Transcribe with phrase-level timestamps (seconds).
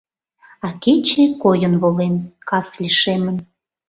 [0.65, 2.15] А кече койын волен,
[2.49, 3.37] кас лишемын.